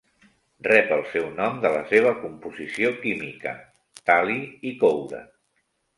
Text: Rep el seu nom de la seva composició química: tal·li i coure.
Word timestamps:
Rep 0.67 0.93
el 0.95 1.03
seu 1.09 1.27
nom 1.41 1.59
de 1.65 1.71
la 1.75 1.83
seva 1.91 2.13
composició 2.23 2.91
química: 3.05 3.55
tal·li 4.11 4.39
i 4.71 4.73
coure. 4.87 5.21